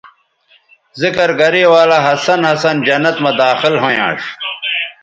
ذکر 1.01 1.29
گرے 1.39 1.63
ولہ 1.71 1.99
ہسن 2.05 2.39
ہسن 2.49 2.75
جنت 2.87 3.15
مہ 3.23 3.31
داخل 3.41 3.73
ھویانݜ 3.83 4.21